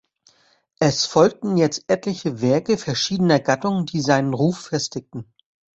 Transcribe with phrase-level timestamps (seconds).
[0.79, 5.31] Es folgten jetzt etliche Werke verschiedener Gattungen, die seinen Ruf festigten.